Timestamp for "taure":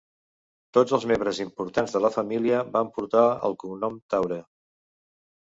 4.17-4.41